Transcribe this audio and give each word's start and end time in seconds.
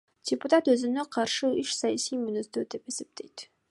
Депутат 0.29 0.69
өзүнө 0.73 1.03
каршы 1.17 1.53
иш 1.67 1.77
саясий 1.83 2.19
мүнөздүү 2.25 2.69
деп 2.75 2.95
эсептейт. 2.95 3.51